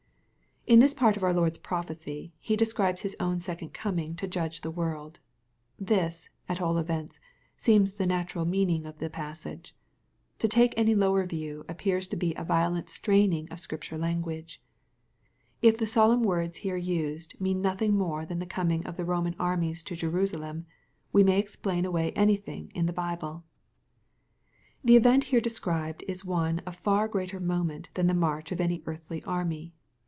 [0.67, 2.31] In this part of our Lord's prophecy.
[2.39, 5.19] He describes Hia own second coming, to judge the world.
[5.79, 7.19] This, at all events,
[7.57, 9.75] seems the natural meaning of the passage.
[10.39, 14.61] To take any lower view appears to be a violent straining of Scripture language.
[15.63, 19.35] If the solemn words here used mean nothing more than the coming of the Soman
[19.39, 20.67] ar mies to Jerusalem,
[21.11, 23.43] we may explain away anything in the Bible.
[24.85, 28.81] The event here described is one of far greater moment than the march of any
[28.85, 29.73] earthly army.